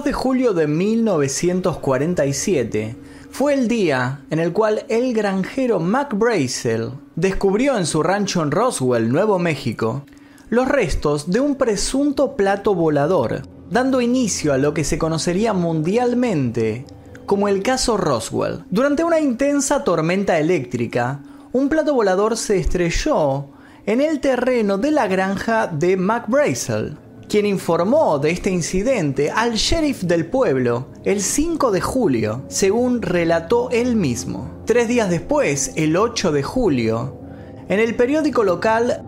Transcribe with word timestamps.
2 0.00 0.04
de 0.06 0.12
julio 0.14 0.54
de 0.54 0.66
1947 0.66 2.96
fue 3.30 3.52
el 3.52 3.68
día 3.68 4.22
en 4.30 4.38
el 4.38 4.54
cual 4.54 4.86
el 4.88 5.12
granjero 5.12 5.78
Mac 5.78 6.14
Brazel 6.14 6.92
descubrió 7.16 7.76
en 7.76 7.84
su 7.84 8.02
rancho 8.02 8.42
en 8.42 8.50
Roswell, 8.50 9.12
Nuevo 9.12 9.38
México, 9.38 10.06
los 10.48 10.66
restos 10.66 11.30
de 11.30 11.40
un 11.40 11.56
presunto 11.56 12.34
plato 12.34 12.74
volador, 12.74 13.42
dando 13.68 14.00
inicio 14.00 14.54
a 14.54 14.58
lo 14.58 14.72
que 14.72 14.84
se 14.84 14.96
conocería 14.96 15.52
mundialmente 15.52 16.86
como 17.26 17.48
el 17.48 17.62
caso 17.62 17.98
Roswell. 17.98 18.64
Durante 18.70 19.04
una 19.04 19.20
intensa 19.20 19.84
tormenta 19.84 20.38
eléctrica, 20.38 21.20
un 21.52 21.68
plato 21.68 21.92
volador 21.92 22.38
se 22.38 22.56
estrelló 22.56 23.48
en 23.84 24.00
el 24.00 24.20
terreno 24.20 24.78
de 24.78 24.92
la 24.92 25.08
granja 25.08 25.66
de 25.66 25.98
Mac 25.98 26.24
Brazel 26.26 26.96
quien 27.30 27.46
informó 27.46 28.18
de 28.18 28.32
este 28.32 28.50
incidente 28.50 29.30
al 29.30 29.54
sheriff 29.54 30.02
del 30.02 30.26
pueblo 30.26 30.88
el 31.04 31.22
5 31.22 31.70
de 31.70 31.80
julio, 31.80 32.42
según 32.48 33.02
relató 33.02 33.70
él 33.70 33.94
mismo. 33.94 34.50
Tres 34.66 34.88
días 34.88 35.08
después, 35.08 35.70
el 35.76 35.96
8 35.96 36.32
de 36.32 36.42
julio, 36.42 37.20
en 37.68 37.78
el 37.78 37.94
periódico 37.94 38.42
local 38.42 39.04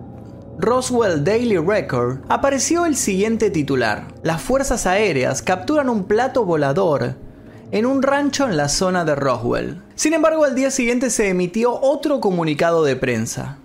Roswell 0.56 1.24
Daily 1.24 1.58
Record 1.58 2.18
apareció 2.28 2.86
el 2.86 2.94
siguiente 2.94 3.50
titular. 3.50 4.06
Las 4.22 4.40
fuerzas 4.40 4.86
aéreas 4.86 5.42
capturan 5.42 5.88
un 5.88 6.04
plato 6.04 6.44
volador 6.44 7.16
en 7.72 7.86
un 7.86 8.04
rancho 8.04 8.44
en 8.44 8.56
la 8.56 8.68
zona 8.68 9.04
de 9.04 9.16
Roswell. 9.16 9.82
Sin 9.96 10.12
embargo, 10.12 10.44
al 10.44 10.54
día 10.54 10.70
siguiente 10.70 11.10
se 11.10 11.28
emitió 11.28 11.76
otro 11.80 12.20
comunicado 12.20 12.84
de 12.84 12.94
prensa 12.94 13.58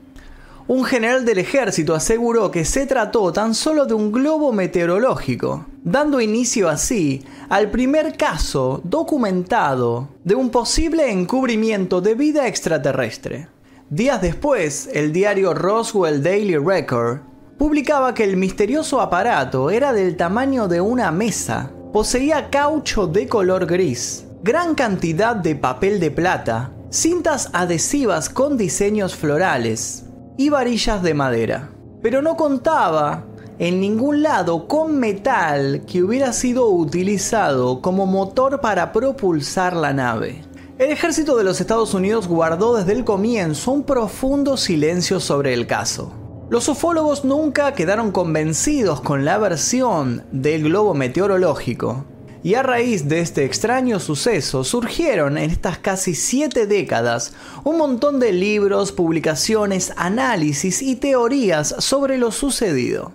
un 0.68 0.84
general 0.84 1.24
del 1.24 1.38
ejército 1.38 1.96
aseguró 1.96 2.52
que 2.52 2.66
se 2.66 2.86
trató 2.86 3.32
tan 3.32 3.56
solo 3.56 3.86
de 3.86 3.94
un 3.94 4.12
globo 4.12 4.52
meteorológico, 4.52 5.66
dando 5.84 6.20
inicio 6.20 6.68
así 6.68 7.24
al 7.48 7.72
primer 7.72 8.18
caso 8.18 8.82
documentado 8.84 10.10
de 10.26 10.36
un 10.36 10.50
posible 10.50 11.10
encubrimiento 11.10 12.02
de 12.02 12.16
vida 12.16 12.48
extraterrestre. 12.48 13.48
Días 13.90 14.22
después, 14.22 14.90
el 14.92 15.14
diario 15.14 15.54
Roswell 15.54 16.22
Daily 16.22 16.58
Record 16.58 17.20
publicaba 17.58 18.14
que 18.14 18.26
el 18.26 18.36
misterioso 18.36 19.00
aparato 19.00 19.72
era 19.72 19.94
del 19.94 20.18
tamaño 20.18 20.68
de 20.68 20.82
una 20.82 21.12
mesa, 21.12 21.72
poseía 21.94 22.50
caucho 22.50 23.08
de 23.08 23.30
color 23.30 23.66
gris, 23.66 24.26
gran 24.44 24.76
cantidad 24.76 25.38
de 25.38 25.56
papel 25.56 26.02
de 26.02 26.12
plata, 26.12 26.74
cintas 26.90 27.50
adhesivas 27.54 28.30
con 28.30 28.58
diseños 28.58 29.16
florales, 29.16 30.04
y 30.38 30.50
varillas 30.50 31.04
de 31.04 31.14
madera. 31.14 31.70
Pero 32.02 32.22
no 32.22 32.38
contaba 32.38 33.26
en 33.60 33.82
ningún 33.82 34.22
lado 34.22 34.68
con 34.68 34.98
metal 35.00 35.84
que 35.88 36.04
hubiera 36.04 36.32
sido 36.32 36.70
utilizado 36.70 37.82
como 37.82 38.06
motor 38.06 38.62
para 38.62 38.94
propulsar 38.94 39.76
la 39.76 39.94
nave. 39.94 40.44
El 40.78 40.92
ejército 40.92 41.36
de 41.36 41.44
los 41.44 41.60
Estados 41.60 41.96
Unidos 41.96 42.28
guardó 42.28 42.78
desde 42.78 42.94
el 42.94 43.04
comienzo 43.04 43.72
un 43.72 43.84
profundo 43.84 44.58
silencio 44.58 45.20
sobre 45.20 45.54
el 45.54 45.66
caso. 45.66 46.14
Los 46.50 46.70
ufólogos 46.70 47.26
nunca 47.26 47.74
quedaron 47.74 48.12
convencidos 48.12 49.02
con 49.02 49.26
la 49.26 49.40
versión 49.40 50.24
del 50.32 50.64
globo 50.64 50.94
meteorológico, 50.94 52.06
y 52.44 52.56
a 52.56 52.64
raíz 52.64 53.08
de 53.08 53.22
este 53.22 53.46
extraño 53.46 54.00
suceso 54.00 54.64
surgieron 54.64 55.38
en 55.38 55.50
estas 55.50 55.78
casi 55.78 56.16
siete 56.16 56.68
décadas 56.68 57.34
un 57.64 57.78
montón 57.78 58.20
de 58.20 58.32
libros, 58.32 58.92
publicaciones, 58.92 59.94
análisis 59.98 60.82
y 60.82 60.96
teorías 60.96 61.76
sobre 61.80 62.18
lo 62.18 62.32
sucedido. 62.32 63.14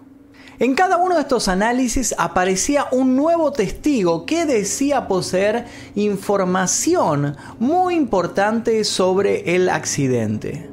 En 0.59 0.75
cada 0.75 0.97
uno 0.97 1.17
de 1.17 1.23
estos 1.23 1.49
análisis 1.49 2.15
aparecía 2.19 2.87
un 2.93 3.17
nuevo 3.17 3.53
testigo 3.53 4.27
que 4.27 4.47
decía 4.47 5.09
poseer 5.09 5.67
información 5.95 7.37
muy 7.59 7.97
importante 7.97 8.85
sobre 8.85 9.57
el 9.57 9.69
accidente. 9.69 10.72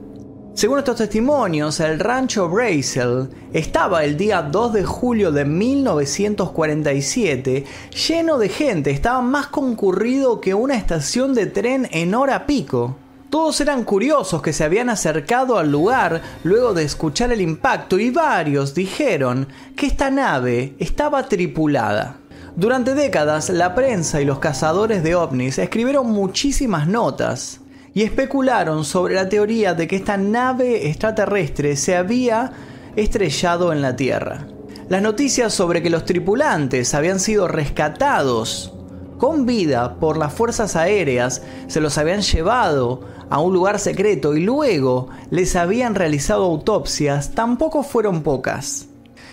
Según 0.59 0.80
estos 0.80 0.97
testimonios, 0.97 1.80
el 1.80 2.02
rancho 2.02 2.50
Brazel 2.50 3.30
estaba 3.53 4.03
el 4.03 4.18
día 4.18 4.42
2 4.42 4.74
de 4.74 4.84
julio 4.84 5.31
de 5.31 5.46
1947 5.46 7.64
lleno 8.09 8.38
de 8.38 8.50
gente, 8.50 8.92
estaba 8.92 9.22
más 9.22 9.48
concurrido 9.48 10.42
que 10.42 10.53
una 10.53 10.75
estación 10.75 11.34
de 11.34 11.46
tren 11.46 11.88
en 11.92 12.14
hora 12.14 12.46
pico. 12.46 12.98
Todos 13.30 13.62
eran 13.62 13.86
curiosos 13.86 14.42
que 14.42 14.52
se 14.52 14.66
habían 14.66 14.90
acercado 14.90 15.58
al 15.58 15.72
lugar 15.72 16.22
luego 16.44 16.74
de 16.74 16.84
escuchar 16.84 17.31
el 17.31 17.40
impacto 17.40 17.98
y 17.98 18.09
varios 18.09 18.75
dijeron 18.75 19.48
que 19.78 19.86
esta 19.86 20.12
nave 20.12 20.75
estaba 20.78 21.30
tripulada. 21.30 22.18
Durante 22.58 22.96
décadas, 22.96 23.50
la 23.50 23.75
prensa 23.75 24.19
y 24.19 24.25
los 24.25 24.40
cazadores 24.40 25.03
de 25.03 25.16
ovnis 25.16 25.58
escribieron 25.58 26.08
muchísimas 26.08 26.86
notas 26.86 27.62
y 28.00 28.04
especularon 28.04 28.86
sobre 28.86 29.14
la 29.14 29.28
teoría 29.28 29.74
de 29.74 29.86
que 29.86 29.98
esta 29.98 30.16
nave 30.16 30.88
extraterrestre 30.88 31.76
se 31.76 31.98
había 31.98 32.54
estrellado 32.96 33.74
en 33.74 33.82
la 33.82 33.98
Tierra. 33.98 34.48
Las 34.88 35.02
noticias 35.02 35.54
sobre 35.54 35.84
que 35.84 35.90
los 35.90 36.06
tripulantes 36.06 36.94
habían 36.94 37.20
sido 37.20 37.50
rescatados 37.50 38.74
con 39.18 39.46
vida 39.46 39.96
por 39.96 40.16
las 40.16 40.32
fuerzas 40.32 40.78
aéreas, 40.78 41.42
se 41.68 41.82
los 41.82 41.98
habían 41.98 42.22
llevado 42.22 43.02
a 43.30 43.42
un 43.42 43.52
lugar 43.52 43.80
secreto 43.80 44.34
y 44.34 44.46
luego 44.46 45.10
les 45.30 45.58
habían 45.58 45.94
realizado 45.94 46.46
autopsias, 46.46 47.31
tampoco 47.31 47.84
fueron 47.84 48.24
pocas. 48.24 48.88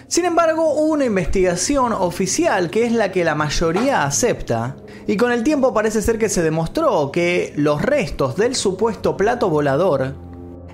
Sin 0.08 0.24
embargo, 0.24 0.72
hubo 0.72 0.94
una 0.94 1.04
investigación 1.04 1.92
oficial 1.92 2.68
que 2.68 2.84
es 2.84 2.90
la 2.90 3.12
que 3.12 3.22
la 3.22 3.36
mayoría 3.36 4.02
acepta, 4.02 4.74
y 5.06 5.16
con 5.16 5.30
el 5.30 5.44
tiempo 5.44 5.72
parece 5.72 6.02
ser 6.02 6.18
que 6.18 6.28
se 6.28 6.42
demostró 6.42 7.12
que 7.12 7.52
los 7.56 7.80
restos 7.80 8.36
del 8.36 8.56
supuesto 8.56 9.16
plato 9.16 9.48
volador 9.48 10.14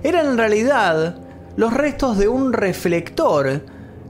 eran 0.01 0.25
en 0.27 0.37
realidad 0.37 1.17
los 1.55 1.73
restos 1.73 2.17
de 2.17 2.27
un 2.27 2.51
reflector 2.51 3.61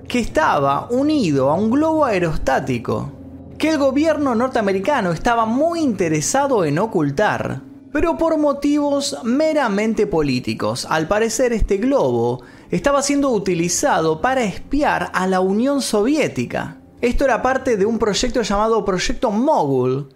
que 0.07 0.19
estaba 0.19 0.88
unido 0.89 1.50
a 1.50 1.56
un 1.56 1.72
globo 1.72 2.06
aerostático, 2.06 3.12
que 3.57 3.69
el 3.69 3.78
gobierno 3.78 4.33
norteamericano 4.33 5.12
estaba 5.12 5.45
muy 5.45 5.81
interesado 5.81 6.66
en 6.66 6.79
ocultar. 6.79 7.62
Pero 7.91 8.17
por 8.17 8.38
motivos 8.38 9.19
meramente 9.23 10.07
políticos, 10.07 10.88
al 10.89 11.07
parecer 11.07 11.53
este 11.53 11.78
globo 11.78 12.41
estaba 12.72 13.03
siendo 13.03 13.29
utilizado 13.29 14.19
para 14.19 14.44
espiar 14.44 15.12
a 15.13 15.28
la 15.28 15.41
Unión 15.41 15.81
Soviética. 15.81 16.78
Esto 17.03 17.25
era 17.25 17.41
parte 17.41 17.75
de 17.75 17.85
un 17.85 17.99
proyecto 17.99 18.43
llamado 18.43 18.85
Proyecto 18.85 19.29
Mogul, 19.29 20.07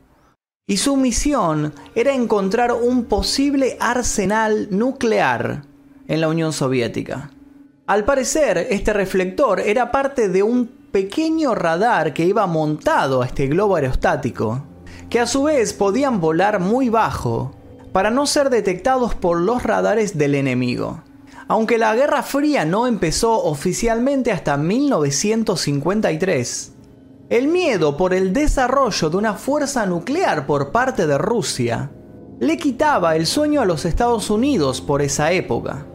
y 0.65 0.77
su 0.77 0.95
misión 0.95 1.73
era 1.95 2.13
encontrar 2.13 2.71
un 2.71 3.03
posible 3.03 3.75
arsenal 3.81 4.69
nuclear 4.71 5.63
en 6.07 6.21
la 6.21 6.29
Unión 6.29 6.53
Soviética. 6.53 7.31
Al 7.87 8.05
parecer, 8.05 8.67
este 8.69 8.93
reflector 8.93 9.59
era 9.59 9.91
parte 9.91 10.29
de 10.29 10.43
un 10.43 10.67
pequeño 10.67 11.55
radar 11.55 12.13
que 12.13 12.23
iba 12.23 12.47
montado 12.47 13.21
a 13.21 13.25
este 13.25 13.47
globo 13.47 13.75
aerostático, 13.75 14.63
que 15.09 15.19
a 15.19 15.27
su 15.27 15.43
vez 15.43 15.73
podían 15.73 16.21
volar 16.21 16.61
muy 16.61 16.87
bajo 16.87 17.51
para 17.91 18.11
no 18.11 18.25
ser 18.25 18.49
detectados 18.49 19.13
por 19.13 19.41
los 19.41 19.63
radares 19.63 20.17
del 20.17 20.35
enemigo. 20.35 21.03
Aunque 21.49 21.77
la 21.77 21.93
Guerra 21.95 22.23
Fría 22.23 22.63
no 22.63 22.87
empezó 22.87 23.43
oficialmente 23.43 24.31
hasta 24.31 24.55
1953, 24.55 26.75
el 27.29 27.49
miedo 27.49 27.97
por 27.97 28.13
el 28.13 28.31
desarrollo 28.31 29.09
de 29.09 29.17
una 29.17 29.33
fuerza 29.33 29.85
nuclear 29.85 30.47
por 30.47 30.71
parte 30.71 31.07
de 31.07 31.17
Rusia 31.17 31.91
le 32.39 32.57
quitaba 32.57 33.15
el 33.15 33.25
sueño 33.25 33.61
a 33.61 33.65
los 33.65 33.83
Estados 33.83 34.29
Unidos 34.29 34.79
por 34.79 35.01
esa 35.01 35.31
época. 35.31 35.85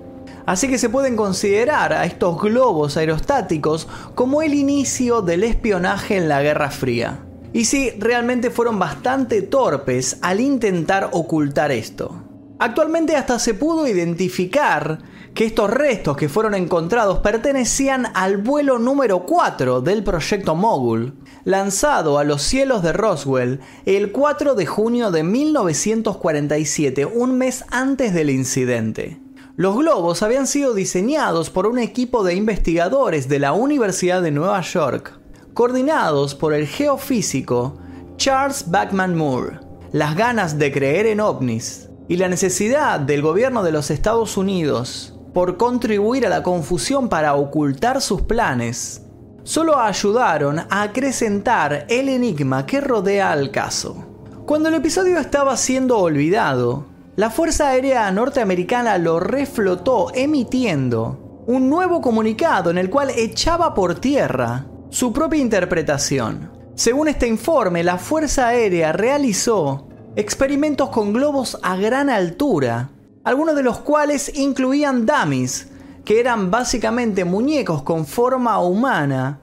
Así 0.44 0.69
que 0.69 0.76
se 0.76 0.90
pueden 0.90 1.17
considerar 1.17 1.93
a 1.93 2.05
estos 2.05 2.38
globos 2.40 2.96
aerostáticos 2.96 3.88
como 4.14 4.43
el 4.43 4.52
inicio 4.55 5.23
del 5.23 5.44
espionaje 5.44 6.17
en 6.17 6.29
la 6.29 6.43
Guerra 6.43 6.70
Fría. 6.70 7.20
Y 7.52 7.64
sí, 7.64 7.93
realmente 7.99 8.50
fueron 8.50 8.79
bastante 8.79 9.40
torpes 9.40 10.19
al 10.20 10.40
intentar 10.40 11.11
ocultar 11.12 11.70
esto. 11.70 12.25
Actualmente 12.58 13.17
hasta 13.17 13.38
se 13.38 13.55
pudo 13.55 13.87
identificar 13.87 14.99
que 15.34 15.46
estos 15.46 15.70
restos 15.70 16.17
que 16.17 16.29
fueron 16.29 16.55
encontrados 16.55 17.20
pertenecían 17.20 18.06
al 18.14 18.37
vuelo 18.37 18.79
número 18.79 19.25
4 19.25 19.81
del 19.81 20.05
proyecto 20.05 20.55
Mogul, 20.55 21.14
lanzado 21.44 22.19
a 22.19 22.25
los 22.25 22.43
cielos 22.43 22.82
de 22.82 22.93
Roswell 22.93 23.61
el 23.87 24.12
4 24.12 24.55
de 24.55 24.67
junio 24.67 25.11
de 25.11 25.23
1947, 25.23 27.06
un 27.06 27.38
mes 27.38 27.64
antes 27.70 28.12
del 28.12 28.29
incidente. 28.29 29.20
Los 29.56 29.76
globos 29.76 30.23
habían 30.23 30.46
sido 30.46 30.75
diseñados 30.75 31.50
por 31.50 31.67
un 31.67 31.79
equipo 31.79 32.25
de 32.25 32.34
investigadores 32.34 33.29
de 33.29 33.38
la 33.38 33.52
Universidad 33.52 34.23
de 34.23 34.31
Nueva 34.31 34.61
York, 34.61 35.19
coordinados 35.55 36.34
por 36.34 36.52
el 36.52 36.67
geofísico 36.67 37.79
Charles 38.17 38.70
Bachman 38.70 39.17
Moore. 39.17 39.61
Las 39.93 40.17
ganas 40.17 40.58
de 40.58 40.73
creer 40.73 41.06
en 41.06 41.20
ovnis 41.20 41.90
y 42.08 42.17
la 42.17 42.29
necesidad 42.29 43.00
del 43.00 43.20
gobierno 43.20 43.62
de 43.62 43.73
los 43.73 43.90
Estados 43.90 44.38
Unidos 44.38 45.12
por 45.32 45.56
contribuir 45.56 46.26
a 46.26 46.29
la 46.29 46.43
confusión 46.43 47.08
para 47.08 47.34
ocultar 47.34 48.00
sus 48.00 48.23
planes, 48.23 49.02
solo 49.44 49.79
ayudaron 49.79 50.61
a 50.61 50.82
acrecentar 50.82 51.87
el 51.88 52.08
enigma 52.08 52.67
que 52.67 52.81
rodea 52.81 53.32
al 53.32 53.50
caso. 53.50 54.05
Cuando 54.46 54.69
el 54.69 54.75
episodio 54.75 55.19
estaba 55.19 55.56
siendo 55.56 55.99
olvidado, 55.99 56.87
la 57.17 57.31
Fuerza 57.31 57.69
Aérea 57.69 58.11
Norteamericana 58.11 58.99
lo 58.99 59.20
reflotó 59.20 60.11
emitiendo 60.14 61.44
un 61.46 61.69
nuevo 61.69 62.00
comunicado 62.00 62.70
en 62.70 62.79
el 62.79 62.88
cual 62.88 63.11
echaba 63.11 63.75
por 63.75 63.96
tierra 63.96 64.67
su 64.90 65.12
propia 65.12 65.40
interpretación. 65.40 66.50
Según 66.75 67.08
este 67.08 67.26
informe, 67.26 67.82
la 67.84 67.99
Fuerza 67.99 68.49
Aérea 68.49 68.93
realizó 68.93 69.88
experimentos 70.17 70.90
con 70.90 71.12
globos 71.12 71.58
a 71.62 71.76
gran 71.76 72.11
altura, 72.11 72.90
algunos 73.24 73.54
de 73.54 73.62
los 73.62 73.78
cuales 73.78 74.32
incluían 74.34 75.06
dummies, 75.06 75.69
que 76.04 76.20
eran 76.20 76.50
básicamente 76.50 77.24
muñecos 77.24 77.82
con 77.82 78.06
forma 78.06 78.58
humana, 78.60 79.38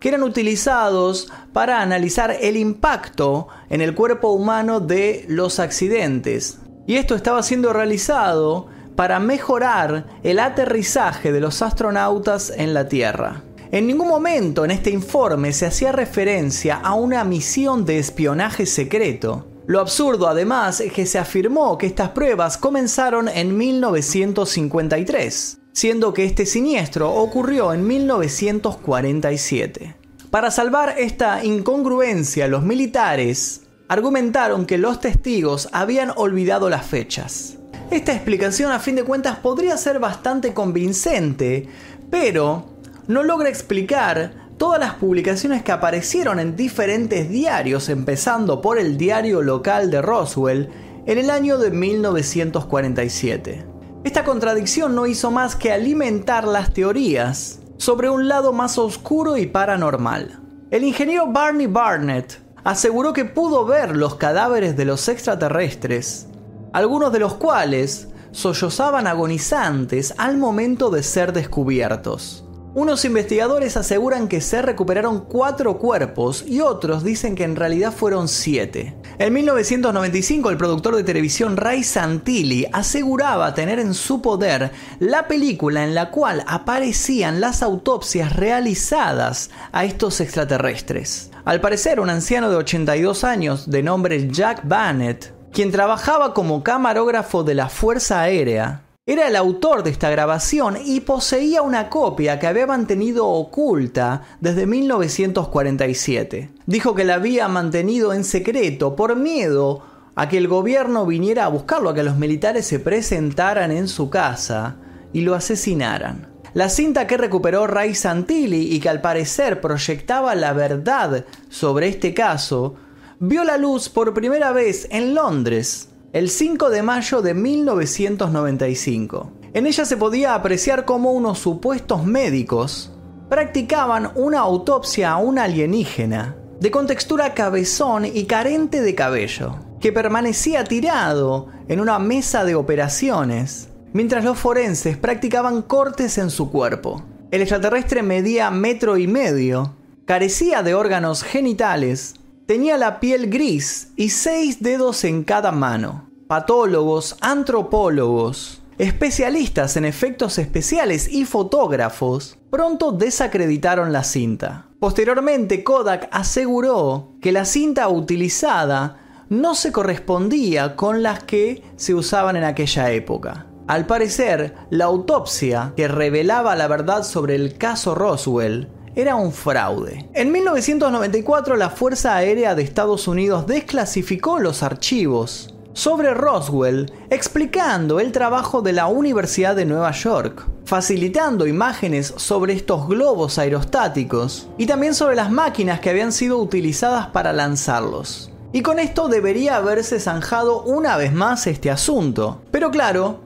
que 0.00 0.08
eran 0.08 0.22
utilizados 0.22 1.30
para 1.52 1.82
analizar 1.82 2.36
el 2.40 2.56
impacto 2.56 3.48
en 3.68 3.80
el 3.80 3.94
cuerpo 3.94 4.30
humano 4.30 4.80
de 4.80 5.24
los 5.28 5.60
accidentes. 5.60 6.58
Y 6.86 6.96
esto 6.96 7.14
estaba 7.14 7.42
siendo 7.42 7.72
realizado 7.72 8.66
para 8.96 9.20
mejorar 9.20 10.06
el 10.22 10.40
aterrizaje 10.40 11.32
de 11.32 11.40
los 11.40 11.62
astronautas 11.62 12.52
en 12.56 12.74
la 12.74 12.88
Tierra. 12.88 13.42
En 13.70 13.86
ningún 13.86 14.08
momento 14.08 14.64
en 14.64 14.72
este 14.72 14.90
informe 14.90 15.52
se 15.52 15.66
hacía 15.66 15.92
referencia 15.92 16.76
a 16.76 16.94
una 16.94 17.22
misión 17.22 17.84
de 17.84 17.98
espionaje 17.98 18.66
secreto. 18.66 19.46
Lo 19.70 19.78
absurdo 19.78 20.26
además 20.26 20.80
es 20.80 20.92
que 20.92 21.06
se 21.06 21.20
afirmó 21.20 21.78
que 21.78 21.86
estas 21.86 22.08
pruebas 22.08 22.58
comenzaron 22.58 23.28
en 23.28 23.56
1953, 23.56 25.60
siendo 25.72 26.12
que 26.12 26.24
este 26.24 26.44
siniestro 26.44 27.14
ocurrió 27.14 27.72
en 27.72 27.86
1947. 27.86 29.94
Para 30.28 30.50
salvar 30.50 30.96
esta 30.98 31.44
incongruencia, 31.44 32.48
los 32.48 32.64
militares 32.64 33.60
argumentaron 33.86 34.66
que 34.66 34.76
los 34.76 34.98
testigos 34.98 35.68
habían 35.70 36.10
olvidado 36.16 36.68
las 36.68 36.84
fechas. 36.84 37.56
Esta 37.92 38.12
explicación 38.12 38.72
a 38.72 38.80
fin 38.80 38.96
de 38.96 39.04
cuentas 39.04 39.38
podría 39.38 39.76
ser 39.76 40.00
bastante 40.00 40.52
convincente, 40.52 41.68
pero 42.10 42.64
no 43.06 43.22
logra 43.22 43.48
explicar 43.48 44.49
todas 44.60 44.78
las 44.78 44.92
publicaciones 44.96 45.62
que 45.62 45.72
aparecieron 45.72 46.38
en 46.38 46.54
diferentes 46.54 47.30
diarios, 47.30 47.88
empezando 47.88 48.60
por 48.60 48.78
el 48.78 48.98
diario 48.98 49.40
local 49.40 49.90
de 49.90 50.02
Roswell, 50.02 50.68
en 51.06 51.16
el 51.16 51.30
año 51.30 51.56
de 51.56 51.70
1947. 51.70 53.64
Esta 54.04 54.22
contradicción 54.22 54.94
no 54.94 55.06
hizo 55.06 55.30
más 55.30 55.56
que 55.56 55.72
alimentar 55.72 56.46
las 56.46 56.74
teorías 56.74 57.60
sobre 57.78 58.10
un 58.10 58.28
lado 58.28 58.52
más 58.52 58.76
oscuro 58.76 59.38
y 59.38 59.46
paranormal. 59.46 60.42
El 60.70 60.84
ingeniero 60.84 61.28
Barney 61.28 61.66
Barnett 61.66 62.38
aseguró 62.62 63.14
que 63.14 63.24
pudo 63.24 63.64
ver 63.64 63.96
los 63.96 64.16
cadáveres 64.16 64.76
de 64.76 64.84
los 64.84 65.08
extraterrestres, 65.08 66.26
algunos 66.74 67.14
de 67.14 67.20
los 67.20 67.32
cuales 67.32 68.08
sollozaban 68.32 69.06
agonizantes 69.06 70.12
al 70.18 70.36
momento 70.36 70.90
de 70.90 71.02
ser 71.02 71.32
descubiertos. 71.32 72.44
Unos 72.72 73.04
investigadores 73.04 73.76
aseguran 73.76 74.28
que 74.28 74.40
se 74.40 74.62
recuperaron 74.62 75.24
cuatro 75.24 75.76
cuerpos 75.76 76.44
y 76.46 76.60
otros 76.60 77.02
dicen 77.02 77.34
que 77.34 77.42
en 77.42 77.56
realidad 77.56 77.92
fueron 77.92 78.28
siete. 78.28 78.94
En 79.18 79.32
1995 79.32 80.50
el 80.50 80.56
productor 80.56 80.94
de 80.94 81.02
televisión 81.02 81.56
Ray 81.56 81.82
Santilli 81.82 82.66
aseguraba 82.72 83.54
tener 83.54 83.80
en 83.80 83.92
su 83.92 84.22
poder 84.22 84.70
la 85.00 85.26
película 85.26 85.82
en 85.82 85.96
la 85.96 86.12
cual 86.12 86.44
aparecían 86.46 87.40
las 87.40 87.64
autopsias 87.64 88.36
realizadas 88.36 89.50
a 89.72 89.84
estos 89.84 90.20
extraterrestres. 90.20 91.32
Al 91.44 91.60
parecer 91.60 91.98
un 91.98 92.08
anciano 92.08 92.50
de 92.50 92.56
82 92.56 93.24
años 93.24 93.68
de 93.68 93.82
nombre 93.82 94.28
Jack 94.30 94.60
Bannett, 94.62 95.34
quien 95.52 95.72
trabajaba 95.72 96.34
como 96.34 96.62
camarógrafo 96.62 97.42
de 97.42 97.56
la 97.56 97.68
Fuerza 97.68 98.20
Aérea, 98.20 98.84
era 99.06 99.26
el 99.26 99.34
autor 99.34 99.82
de 99.82 99.90
esta 99.90 100.10
grabación 100.10 100.76
y 100.84 101.00
poseía 101.00 101.62
una 101.62 101.88
copia 101.88 102.38
que 102.38 102.46
había 102.46 102.66
mantenido 102.66 103.26
oculta 103.26 104.22
desde 104.40 104.66
1947. 104.66 106.50
Dijo 106.66 106.94
que 106.94 107.04
la 107.04 107.14
había 107.14 107.48
mantenido 107.48 108.12
en 108.12 108.24
secreto 108.24 108.94
por 108.96 109.16
miedo 109.16 109.82
a 110.14 110.28
que 110.28 110.36
el 110.36 110.48
gobierno 110.48 111.06
viniera 111.06 111.46
a 111.46 111.48
buscarlo, 111.48 111.90
a 111.90 111.94
que 111.94 112.02
los 112.02 112.18
militares 112.18 112.66
se 112.66 112.78
presentaran 112.78 113.72
en 113.72 113.88
su 113.88 114.10
casa 114.10 114.76
y 115.14 115.22
lo 115.22 115.34
asesinaran. 115.34 116.28
La 116.52 116.68
cinta 116.68 117.06
que 117.06 117.16
recuperó 117.16 117.66
Ray 117.66 117.94
Santilli 117.94 118.74
y 118.74 118.80
que 118.80 118.90
al 118.90 119.00
parecer 119.00 119.62
proyectaba 119.62 120.34
la 120.34 120.52
verdad 120.52 121.24
sobre 121.48 121.88
este 121.88 122.12
caso, 122.12 122.76
vio 123.18 123.44
la 123.44 123.56
luz 123.56 123.88
por 123.88 124.12
primera 124.12 124.52
vez 124.52 124.86
en 124.90 125.14
Londres 125.14 125.89
el 126.12 126.28
5 126.28 126.70
de 126.70 126.82
mayo 126.82 127.22
de 127.22 127.34
1995. 127.34 129.30
En 129.52 129.66
ella 129.66 129.84
se 129.84 129.96
podía 129.96 130.34
apreciar 130.34 130.84
cómo 130.84 131.12
unos 131.12 131.38
supuestos 131.38 132.04
médicos 132.04 132.90
practicaban 133.28 134.10
una 134.16 134.40
autopsia 134.40 135.12
a 135.12 135.18
un 135.18 135.38
alienígena 135.38 136.36
de 136.58 136.70
contextura 136.72 137.32
cabezón 137.32 138.04
y 138.04 138.24
carente 138.24 138.80
de 138.82 138.94
cabello, 138.96 139.54
que 139.80 139.92
permanecía 139.92 140.64
tirado 140.64 141.46
en 141.68 141.78
una 141.78 142.00
mesa 142.00 142.44
de 142.44 142.56
operaciones, 142.56 143.68
mientras 143.92 144.24
los 144.24 144.36
forenses 144.36 144.96
practicaban 144.96 145.62
cortes 145.62 146.18
en 146.18 146.30
su 146.30 146.50
cuerpo. 146.50 147.04
El 147.30 147.40
extraterrestre 147.40 148.02
medía 148.02 148.50
metro 148.50 148.98
y 148.98 149.06
medio, 149.06 149.76
carecía 150.06 150.64
de 150.64 150.74
órganos 150.74 151.22
genitales 151.22 152.14
Tenía 152.50 152.76
la 152.76 152.98
piel 152.98 153.30
gris 153.30 153.92
y 153.94 154.08
seis 154.08 154.60
dedos 154.60 155.04
en 155.04 155.22
cada 155.22 155.52
mano. 155.52 156.10
Patólogos, 156.26 157.16
antropólogos, 157.20 158.60
especialistas 158.76 159.76
en 159.76 159.84
efectos 159.84 160.36
especiales 160.36 161.06
y 161.06 161.26
fotógrafos 161.26 162.40
pronto 162.50 162.90
desacreditaron 162.90 163.92
la 163.92 164.02
cinta. 164.02 164.66
Posteriormente, 164.80 165.62
Kodak 165.62 166.08
aseguró 166.10 167.12
que 167.22 167.30
la 167.30 167.44
cinta 167.44 167.88
utilizada 167.88 168.96
no 169.28 169.54
se 169.54 169.70
correspondía 169.70 170.74
con 170.74 171.04
las 171.04 171.22
que 171.22 171.62
se 171.76 171.94
usaban 171.94 172.34
en 172.34 172.42
aquella 172.42 172.90
época. 172.90 173.46
Al 173.68 173.86
parecer, 173.86 174.56
la 174.70 174.86
autopsia 174.86 175.72
que 175.76 175.86
revelaba 175.86 176.56
la 176.56 176.66
verdad 176.66 177.04
sobre 177.04 177.36
el 177.36 177.56
caso 177.58 177.94
Roswell 177.94 178.66
era 179.00 179.16
un 179.16 179.32
fraude. 179.32 180.08
En 180.14 180.30
1994 180.30 181.56
la 181.56 181.70
Fuerza 181.70 182.16
Aérea 182.16 182.54
de 182.54 182.62
Estados 182.62 183.08
Unidos 183.08 183.46
desclasificó 183.46 184.38
los 184.38 184.62
archivos 184.62 185.54
sobre 185.72 186.12
Roswell 186.14 186.92
explicando 187.10 188.00
el 188.00 188.12
trabajo 188.12 188.60
de 188.62 188.72
la 188.72 188.86
Universidad 188.86 189.56
de 189.56 189.64
Nueva 189.64 189.92
York, 189.92 190.46
facilitando 190.64 191.46
imágenes 191.46 192.12
sobre 192.16 192.52
estos 192.52 192.88
globos 192.88 193.38
aerostáticos 193.38 194.48
y 194.58 194.66
también 194.66 194.94
sobre 194.94 195.16
las 195.16 195.30
máquinas 195.30 195.80
que 195.80 195.90
habían 195.90 196.12
sido 196.12 196.38
utilizadas 196.38 197.08
para 197.08 197.32
lanzarlos. 197.32 198.30
Y 198.52 198.62
con 198.62 198.80
esto 198.80 199.08
debería 199.08 199.56
haberse 199.56 200.00
zanjado 200.00 200.62
una 200.64 200.96
vez 200.96 201.12
más 201.12 201.46
este 201.46 201.70
asunto. 201.70 202.40
Pero 202.50 202.72
claro, 202.72 203.20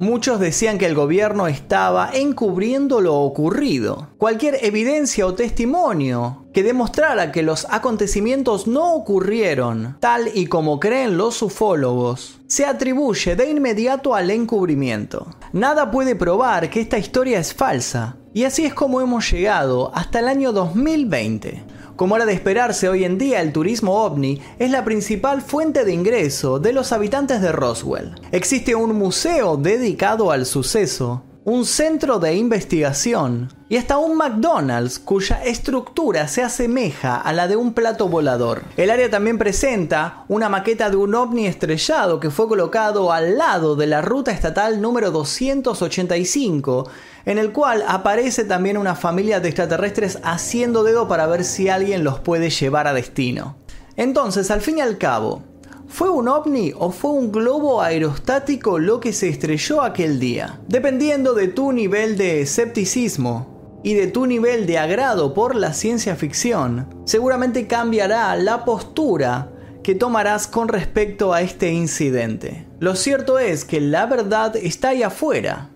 Muchos 0.00 0.40
decían 0.40 0.78
que 0.78 0.86
el 0.86 0.94
gobierno 0.94 1.46
estaba 1.46 2.08
encubriendo 2.14 3.02
lo 3.02 3.16
ocurrido. 3.16 4.08
Cualquier 4.16 4.56
evidencia 4.64 5.26
o 5.26 5.34
testimonio 5.34 6.46
que 6.54 6.62
demostrara 6.62 7.30
que 7.30 7.42
los 7.42 7.66
acontecimientos 7.68 8.66
no 8.66 8.94
ocurrieron 8.94 9.98
tal 10.00 10.30
y 10.32 10.46
como 10.46 10.80
creen 10.80 11.18
los 11.18 11.42
ufólogos, 11.42 12.40
se 12.46 12.64
atribuye 12.64 13.36
de 13.36 13.50
inmediato 13.50 14.14
al 14.14 14.30
encubrimiento. 14.30 15.26
Nada 15.52 15.90
puede 15.90 16.16
probar 16.16 16.70
que 16.70 16.80
esta 16.80 16.96
historia 16.96 17.38
es 17.38 17.52
falsa, 17.52 18.16
y 18.32 18.44
así 18.44 18.64
es 18.64 18.72
como 18.72 19.02
hemos 19.02 19.30
llegado 19.30 19.94
hasta 19.94 20.20
el 20.20 20.28
año 20.28 20.52
2020. 20.52 21.62
Como 22.00 22.16
era 22.16 22.24
de 22.24 22.32
esperarse 22.32 22.88
hoy 22.88 23.04
en 23.04 23.18
día, 23.18 23.42
el 23.42 23.52
turismo 23.52 24.02
ovni 24.02 24.40
es 24.58 24.70
la 24.70 24.86
principal 24.86 25.42
fuente 25.42 25.84
de 25.84 25.92
ingreso 25.92 26.58
de 26.58 26.72
los 26.72 26.92
habitantes 26.92 27.42
de 27.42 27.52
Roswell. 27.52 28.14
Existe 28.32 28.74
un 28.74 28.96
museo 28.96 29.58
dedicado 29.58 30.30
al 30.30 30.46
suceso, 30.46 31.22
un 31.44 31.64
centro 31.64 32.18
de 32.18 32.34
investigación 32.34 33.48
y 33.70 33.78
hasta 33.78 33.96
un 33.96 34.16
McDonald's 34.18 34.98
cuya 34.98 35.42
estructura 35.42 36.28
se 36.28 36.42
asemeja 36.42 37.16
a 37.16 37.32
la 37.32 37.48
de 37.48 37.56
un 37.56 37.72
plato 37.72 38.08
volador. 38.08 38.62
El 38.76 38.90
área 38.90 39.08
también 39.08 39.38
presenta 39.38 40.24
una 40.28 40.50
maqueta 40.50 40.90
de 40.90 40.96
un 40.96 41.14
ovni 41.14 41.46
estrellado 41.46 42.20
que 42.20 42.30
fue 42.30 42.46
colocado 42.46 43.10
al 43.10 43.38
lado 43.38 43.74
de 43.74 43.86
la 43.86 44.02
ruta 44.02 44.32
estatal 44.32 44.82
número 44.82 45.10
285 45.10 46.90
en 47.24 47.38
el 47.38 47.52
cual 47.52 47.84
aparece 47.88 48.44
también 48.44 48.76
una 48.76 48.94
familia 48.94 49.40
de 49.40 49.48
extraterrestres 49.48 50.18
haciendo 50.22 50.84
dedo 50.84 51.08
para 51.08 51.26
ver 51.26 51.44
si 51.44 51.70
alguien 51.70 52.04
los 52.04 52.20
puede 52.20 52.50
llevar 52.50 52.86
a 52.86 52.92
destino. 52.92 53.56
Entonces, 53.96 54.50
al 54.50 54.60
fin 54.60 54.78
y 54.78 54.80
al 54.82 54.98
cabo, 54.98 55.42
¿fue 55.90 56.08
un 56.08 56.28
ovni 56.28 56.72
o 56.76 56.90
fue 56.90 57.10
un 57.10 57.30
globo 57.30 57.82
aerostático 57.82 58.78
lo 58.78 59.00
que 59.00 59.12
se 59.12 59.28
estrelló 59.28 59.82
aquel 59.82 60.18
día? 60.18 60.60
Dependiendo 60.68 61.34
de 61.34 61.48
tu 61.48 61.72
nivel 61.72 62.16
de 62.16 62.40
escepticismo, 62.40 63.60
y 63.82 63.94
de 63.94 64.06
tu 64.06 64.26
nivel 64.26 64.66
de 64.66 64.78
agrado 64.78 65.32
por 65.34 65.56
la 65.56 65.72
ciencia 65.72 66.16
ficción, 66.16 66.86
seguramente 67.04 67.66
cambiará 67.66 68.34
la 68.36 68.64
postura 68.64 69.52
que 69.82 69.94
tomarás 69.94 70.46
con 70.46 70.68
respecto 70.68 71.32
a 71.32 71.40
este 71.40 71.72
incidente. 71.72 72.66
Lo 72.78 72.94
cierto 72.94 73.38
es 73.38 73.64
que 73.64 73.80
la 73.80 74.06
verdad 74.06 74.56
está 74.56 74.90
ahí 74.90 75.02
afuera, 75.02 75.70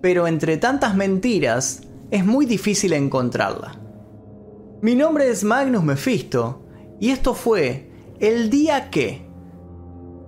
pero 0.00 0.26
entre 0.26 0.56
tantas 0.56 0.96
mentiras 0.96 1.82
es 2.10 2.24
muy 2.24 2.46
difícil 2.46 2.92
encontrarla. 2.92 3.78
Mi 4.82 4.94
nombre 4.94 5.30
es 5.30 5.44
Magnus 5.44 5.84
Mephisto 5.84 6.62
y 6.98 7.10
esto 7.10 7.34
fue 7.34 7.90
El 8.18 8.50
Día 8.50 8.90
Que. 8.90 9.29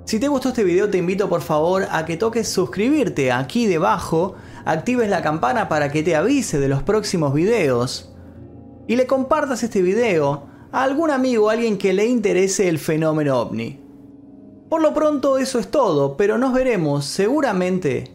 Si 0.05 0.19
te 0.19 0.29
gustó 0.29 0.49
este 0.49 0.65
video 0.65 0.91
te 0.91 0.99
invito 0.99 1.29
por 1.29 1.43
favor 1.43 1.87
a 1.91 2.05
que 2.05 2.17
toques 2.17 2.49
suscribirte 2.49 3.31
aquí 3.31 3.67
debajo, 3.67 4.35
actives 4.65 5.09
la 5.09 5.23
campana 5.23 5.69
para 5.69 5.91
que 5.91 6.03
te 6.03 6.17
avise 6.17 6.59
de 6.59 6.69
los 6.69 6.83
próximos 6.83 7.33
videos 7.33 8.13
y 8.89 8.97
le 8.97 9.07
compartas 9.07 9.63
este 9.63 9.81
video 9.81 10.47
a 10.73 10.83
algún 10.83 11.11
amigo 11.11 11.47
o 11.47 11.51
alguien 11.51 11.79
que 11.79 11.93
le 11.93 12.07
interese 12.07 12.69
el 12.69 12.79
fenómeno 12.79 13.39
ovni. 13.39 13.81
Por 14.69 14.83
lo 14.83 14.93
pronto 14.93 15.39
eso 15.39 15.59
es 15.59 15.71
todo, 15.71 16.17
pero 16.17 16.37
nos 16.37 16.53
veremos 16.53 17.05
seguramente 17.05 18.11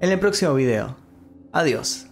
en 0.00 0.10
el 0.10 0.20
próximo 0.20 0.54
video. 0.54 0.96
Adiós. 1.52 2.09